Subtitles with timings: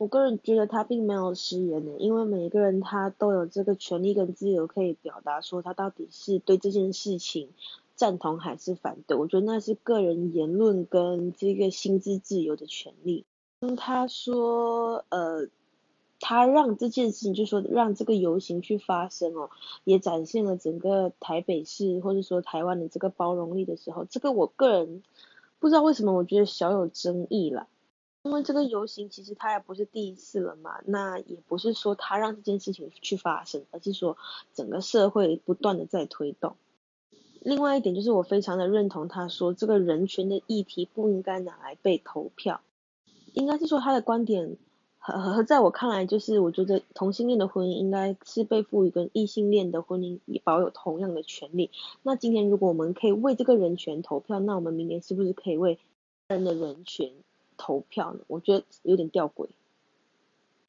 [0.00, 7.50] 我个人觉得他并没有失言的，因为每一个人他都有这个权利跟自由可以表达说他到底是对这件事情
[7.96, 9.14] 赞同还是反对。
[9.14, 13.26] 我觉得那是个人言论跟这个心智自由的权利。
[13.60, 15.48] 嗯，他说，呃，
[16.18, 19.50] 他让这件事情，就说让这个游行去发生哦，
[19.84, 25.02] 也展现了整个台北市或者说台湾的这个包容力的时候，这个我个人
[25.58, 27.66] 不知道为什么，我觉得小有争议啦。
[28.22, 34.18] 因为这个游行其实他也不是第一次了嘛，那也不是说他让这件事情去发生，而是说
[34.52, 36.56] 整个社会不断的在推动。
[37.40, 42.60] 另外一点就是我非常的认同他说这个人权的议题不应该拿来被投票，
[43.32, 44.58] 应该是说他的观点
[44.98, 51.70] 和和在我看来就是我觉得同性恋的婚姻应该是被赋予跟异性恋的婚姻也保有同样的权利。
[52.02, 55.78] 那今天如果我们可以为这个人权投票，那我们明年是不是可以为
[56.28, 57.10] 人的人权？
[57.60, 58.20] 投票呢？
[58.26, 59.50] 我觉得有点吊诡。